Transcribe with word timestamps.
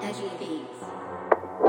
as 0.00 0.20
you. 0.20 1.67